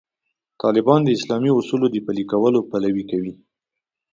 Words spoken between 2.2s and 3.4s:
کولو پلوي کوي.